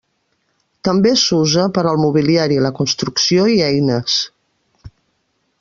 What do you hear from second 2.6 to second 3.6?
la construcció